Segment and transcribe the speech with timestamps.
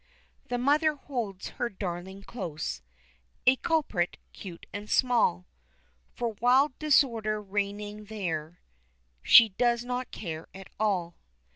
[0.49, 2.81] The mother holds her darling close
[3.45, 5.45] A culprit, cute and small
[6.15, 8.61] For wild disorder reigning there
[9.21, 11.17] She does not care at all.